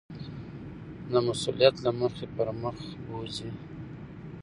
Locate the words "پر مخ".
2.35-2.77